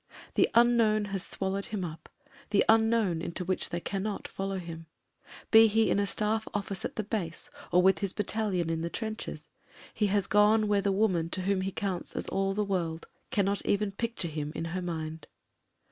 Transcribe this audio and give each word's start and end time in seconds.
The 0.33 0.49
unknown 0.55 1.05
has 1.13 1.21
swallowed 1.23 1.65
him 1.65 1.85
up— 1.85 2.09
^the 2.49 2.63
unknown 2.67 3.21
into 3.21 3.45
which 3.45 3.69
they 3.69 3.79
cannot 3.79 4.27
follow 4.27 4.57
him. 4.57 4.87
Be 5.51 5.67
he 5.67 5.91
in 5.91 5.99
a 5.99 6.07
Staff 6.07 6.47
office 6.55 6.83
at 6.83 6.95
the 6.95 7.03
base 7.03 7.51
or 7.71 7.83
with 7.83 7.99
his 7.99 8.11
battalion 8.11 8.71
in 8.71 8.81
the 8.81 8.89
trenches, 8.89 9.51
he 9.93 10.07
has. 10.07 10.25
gone 10.25 10.67
where 10.67 10.81
the 10.81 10.91
woman 10.91 11.29
to 11.29 11.43
whom 11.43 11.61
he 11.61 11.71
counts 11.71 12.15
as 12.15 12.25
all 12.29 12.55
the 12.55 12.65
world 12.65 13.05
cannot 13.29 13.63
even 13.63 13.91
picture 13.91 14.27
him 14.27 14.51
in 14.55 14.65
her 14.73 14.81
mind. 14.81 15.27